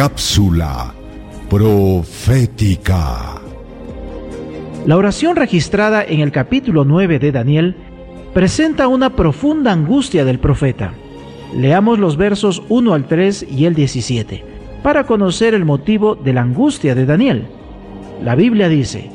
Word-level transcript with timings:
Cápsula 0.00 0.94
profética. 1.50 3.34
La 4.86 4.96
oración 4.96 5.36
registrada 5.36 6.02
en 6.02 6.20
el 6.20 6.32
capítulo 6.32 6.86
9 6.86 7.18
de 7.18 7.30
Daniel 7.30 7.76
presenta 8.32 8.88
una 8.88 9.10
profunda 9.14 9.72
angustia 9.72 10.24
del 10.24 10.38
profeta. 10.38 10.94
Leamos 11.54 11.98
los 11.98 12.16
versos 12.16 12.62
1 12.70 12.94
al 12.94 13.08
3 13.08 13.46
y 13.50 13.66
el 13.66 13.74
17 13.74 14.42
para 14.82 15.04
conocer 15.04 15.52
el 15.52 15.66
motivo 15.66 16.14
de 16.14 16.32
la 16.32 16.40
angustia 16.40 16.94
de 16.94 17.04
Daniel. 17.04 17.48
La 18.24 18.36
Biblia 18.36 18.70
dice, 18.70 19.10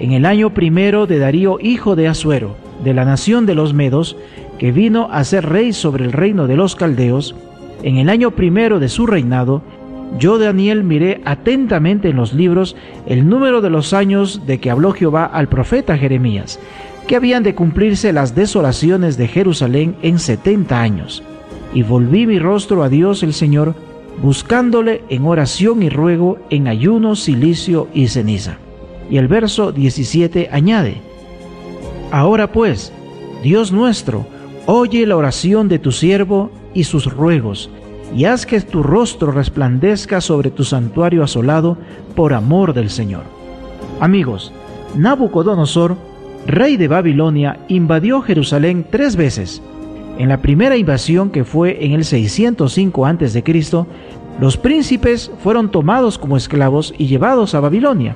en 0.00 0.14
el 0.14 0.26
año 0.26 0.52
primero 0.52 1.06
de 1.06 1.20
Darío, 1.20 1.58
hijo 1.60 1.94
de 1.94 2.08
Asuero, 2.08 2.56
de 2.82 2.92
la 2.92 3.04
nación 3.04 3.46
de 3.46 3.54
los 3.54 3.72
Medos, 3.72 4.16
que 4.58 4.72
vino 4.72 5.06
a 5.12 5.22
ser 5.22 5.48
rey 5.48 5.72
sobre 5.72 6.04
el 6.04 6.10
reino 6.10 6.48
de 6.48 6.56
los 6.56 6.74
Caldeos, 6.74 7.36
en 7.84 7.98
el 7.98 8.08
año 8.08 8.32
primero 8.32 8.80
de 8.80 8.88
su 8.88 9.06
reinado, 9.06 9.62
yo 10.18 10.38
Daniel 10.38 10.84
miré 10.84 11.20
atentamente 11.24 12.08
en 12.08 12.16
los 12.16 12.32
libros 12.32 12.76
el 13.06 13.28
número 13.28 13.60
de 13.60 13.70
los 13.70 13.92
años 13.92 14.46
de 14.46 14.58
que 14.58 14.70
habló 14.70 14.92
Jehová 14.92 15.24
al 15.24 15.48
profeta 15.48 15.98
Jeremías, 15.98 16.60
que 17.08 17.16
habían 17.16 17.42
de 17.42 17.54
cumplirse 17.54 18.12
las 18.12 18.34
desolaciones 18.34 19.16
de 19.16 19.28
Jerusalén 19.28 19.96
en 20.02 20.18
setenta 20.18 20.80
años. 20.80 21.22
Y 21.74 21.82
volví 21.82 22.26
mi 22.26 22.38
rostro 22.38 22.82
a 22.82 22.88
Dios 22.88 23.22
el 23.22 23.32
Señor, 23.32 23.74
buscándole 24.22 25.02
en 25.08 25.26
oración 25.26 25.82
y 25.82 25.88
ruego, 25.88 26.38
en 26.50 26.68
ayuno, 26.68 27.16
silicio 27.16 27.88
y 27.92 28.08
ceniza. 28.08 28.58
Y 29.10 29.16
el 29.18 29.28
verso 29.28 29.72
17 29.72 30.48
añade, 30.52 31.02
Ahora 32.10 32.52
pues, 32.52 32.92
Dios 33.42 33.72
nuestro, 33.72 34.24
oye 34.66 35.04
la 35.04 35.16
oración 35.16 35.68
de 35.68 35.80
tu 35.80 35.90
siervo 35.90 36.50
y 36.72 36.84
sus 36.84 37.12
ruegos, 37.12 37.70
y 38.14 38.26
haz 38.26 38.46
que 38.46 38.60
tu 38.60 38.82
rostro 38.82 39.32
resplandezca 39.32 40.20
sobre 40.20 40.50
tu 40.50 40.64
santuario 40.64 41.24
asolado 41.24 41.76
por 42.14 42.32
amor 42.32 42.72
del 42.72 42.90
Señor. 42.90 43.24
Amigos, 44.00 44.52
Nabucodonosor, 44.96 45.96
rey 46.46 46.76
de 46.76 46.88
Babilonia, 46.88 47.58
invadió 47.68 48.22
Jerusalén 48.22 48.86
tres 48.88 49.16
veces. 49.16 49.60
En 50.18 50.28
la 50.28 50.40
primera 50.40 50.76
invasión, 50.76 51.30
que 51.30 51.44
fue 51.44 51.84
en 51.84 51.92
el 51.92 52.04
605 52.04 53.06
a.C., 53.06 53.42
los 54.40 54.56
príncipes 54.56 55.30
fueron 55.42 55.70
tomados 55.70 56.18
como 56.18 56.36
esclavos 56.36 56.94
y 56.96 57.06
llevados 57.06 57.54
a 57.54 57.60
Babilonia. 57.60 58.14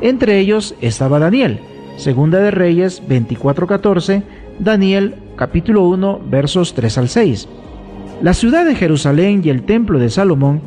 Entre 0.00 0.38
ellos 0.38 0.74
estaba 0.80 1.18
Daniel, 1.18 1.60
Segunda 1.96 2.38
de 2.38 2.50
Reyes 2.50 3.02
24:14, 3.06 4.22
Daniel 4.58 5.16
capítulo 5.36 5.82
1 5.88 6.20
versos 6.30 6.74
3 6.74 6.98
al 6.98 7.08
6. 7.08 7.48
La 8.22 8.34
ciudad 8.34 8.66
de 8.66 8.74
Jerusalén 8.74 9.40
y 9.42 9.48
el 9.48 9.62
templo 9.62 9.98
de 9.98 10.10
Salomón 10.10 10.60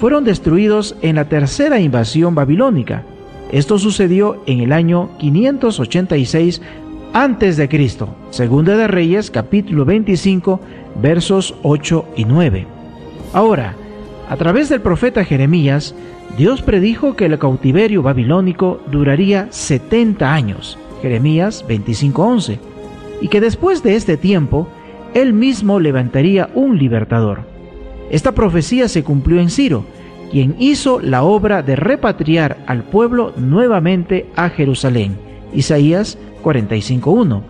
fueron 0.00 0.24
destruidos 0.24 0.96
en 1.02 1.16
la 1.16 1.28
tercera 1.28 1.78
invasión 1.78 2.34
babilónica. 2.34 3.02
Esto 3.52 3.78
sucedió 3.78 4.42
en 4.46 4.60
el 4.60 4.72
año 4.72 5.10
586 5.18 6.62
antes 7.12 7.58
de 7.58 7.68
Cristo. 7.68 8.08
Segunda 8.30 8.74
de 8.78 8.88
Reyes, 8.88 9.30
capítulo 9.30 9.84
25, 9.84 10.60
versos 11.02 11.54
8 11.62 12.06
y 12.16 12.24
9. 12.24 12.66
Ahora, 13.34 13.74
a 14.30 14.36
través 14.38 14.70
del 14.70 14.80
profeta 14.80 15.26
Jeremías, 15.26 15.94
Dios 16.38 16.62
predijo 16.62 17.16
que 17.16 17.26
el 17.26 17.38
cautiverio 17.38 18.02
babilónico 18.02 18.80
duraría 18.90 19.48
70 19.50 20.32
años. 20.32 20.78
Jeremías 21.02 21.66
25:11. 21.68 22.58
Y 23.20 23.28
que 23.28 23.42
después 23.42 23.82
de 23.82 23.94
este 23.94 24.16
tiempo, 24.16 24.68
él 25.14 25.32
mismo 25.32 25.80
levantaría 25.80 26.50
un 26.54 26.78
libertador. 26.78 27.40
Esta 28.10 28.32
profecía 28.32 28.88
se 28.88 29.02
cumplió 29.02 29.40
en 29.40 29.48
Ciro, 29.48 29.84
quien 30.30 30.56
hizo 30.58 31.00
la 31.00 31.22
obra 31.22 31.62
de 31.62 31.76
repatriar 31.76 32.58
al 32.66 32.82
pueblo 32.82 33.32
nuevamente 33.36 34.26
a 34.36 34.48
Jerusalén. 34.50 35.16
Isaías 35.54 36.18
45.1. 36.42 37.40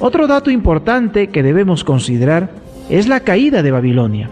Otro 0.00 0.26
dato 0.26 0.50
importante 0.50 1.28
que 1.28 1.42
debemos 1.42 1.84
considerar 1.84 2.50
es 2.90 3.08
la 3.08 3.20
caída 3.20 3.62
de 3.62 3.70
Babilonia. 3.70 4.28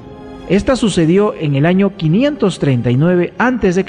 Esta 0.48 0.77
sucedió 0.77 1.34
en 1.34 1.54
el 1.54 1.65
año 1.65 1.97
539 1.97 3.32
a.C., 3.38 3.84